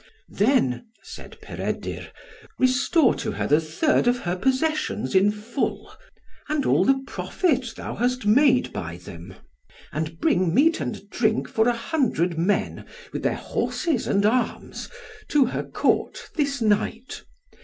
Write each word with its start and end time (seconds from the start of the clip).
"Then," 0.29 0.87
said 1.03 1.37
Peredur, 1.43 2.07
"restore 2.57 3.13
to 3.17 3.33
her 3.33 3.45
the 3.45 3.61
third 3.61 4.07
of 4.07 4.17
her 4.21 4.35
possessions 4.35 5.13
in 5.13 5.29
full, 5.29 5.93
and 6.49 6.65
all 6.65 6.83
the 6.83 7.03
profit 7.05 7.75
thou 7.77 7.93
hast 7.97 8.25
made 8.25 8.73
by 8.73 8.97
them, 8.97 9.35
and 9.91 10.19
bring 10.19 10.55
meat 10.55 10.81
and 10.81 11.07
drink 11.11 11.47
for 11.47 11.67
a 11.69 11.73
hundred 11.73 12.35
men, 12.35 12.85
with 13.13 13.21
their 13.21 13.35
horses 13.35 14.07
and 14.07 14.25
arms, 14.25 14.89
to 15.27 15.45
her 15.45 15.61
court 15.63 16.31
this 16.35 16.63
night. 16.63 17.21